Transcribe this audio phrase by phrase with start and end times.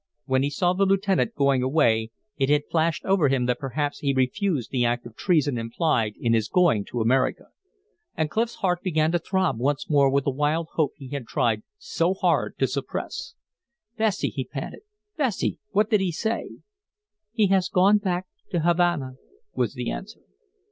[0.25, 4.15] When he saw the lieutenant going away it had flashed over him that perhaps he
[4.15, 7.49] refused the act of treason implied in his going to America.
[8.17, 11.61] And Clif's heart began to throb once more with the wild hope he had tried
[11.77, 13.35] so hard to suppress.
[13.95, 14.81] "Bessie!" he panted.
[15.17, 15.59] "Bessie!
[15.69, 16.49] What did he say?"
[17.31, 19.17] "He has gone back to Havana,"
[19.53, 20.21] was the answer.